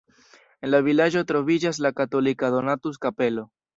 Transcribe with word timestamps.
En 0.67 0.71
la 0.71 0.79
vilaĝo 0.87 1.23
troviĝas 1.33 1.81
la 1.87 1.93
katolika 2.01 2.51
Donatus-kapelo. 2.57 3.47